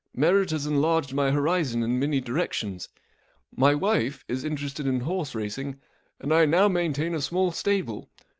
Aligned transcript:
Marriage 0.15 0.49
has 0.49 0.65
enlarged 0.65 1.13
my 1.13 1.29
.horizon 1.29 1.83
in 1.83 1.99
many 1.99 2.19
directions* 2.19 2.89
My 3.55 3.75
wife 3.75 4.25
is 4.27 4.43
interested 4.43 4.87
in 4.87 5.01
horse 5.01 5.35
racing; 5.35 5.79
and 6.19 6.33
I 6.33 6.45
now 6.47 6.67
maintain 6.67 7.13
a 7.13 7.21
small 7.21 7.51
stable. 7.51 8.09